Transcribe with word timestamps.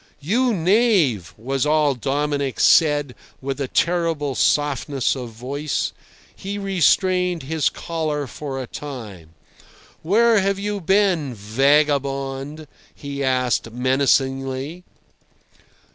"You 0.19 0.51
knave!" 0.51 1.31
was 1.37 1.63
all 1.63 1.93
Dominic 1.93 2.59
said, 2.59 3.13
with 3.39 3.61
a 3.61 3.67
terrible 3.67 4.33
softness 4.33 5.15
of 5.15 5.29
voice. 5.29 5.93
He 6.35 6.57
restrained 6.57 7.43
his 7.43 7.69
choler 7.69 8.25
for 8.25 8.59
a 8.59 8.65
time. 8.65 9.35
"Where 10.01 10.39
have 10.41 10.57
you 10.57 10.81
been, 10.81 11.35
vagabond?" 11.35 12.65
he 12.95 13.23
asked 13.23 13.69
menacingly. 13.69 14.83